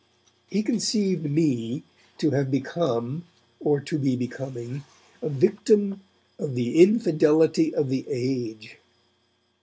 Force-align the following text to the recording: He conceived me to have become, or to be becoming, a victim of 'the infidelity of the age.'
He 0.47 0.63
conceived 0.63 1.29
me 1.29 1.83
to 2.17 2.31
have 2.31 2.49
become, 2.49 3.25
or 3.59 3.79
to 3.81 3.99
be 3.99 4.15
becoming, 4.15 4.83
a 5.21 5.29
victim 5.29 6.01
of 6.39 6.55
'the 6.55 6.81
infidelity 6.81 7.75
of 7.75 7.89
the 7.89 8.05
age.' 8.09 8.77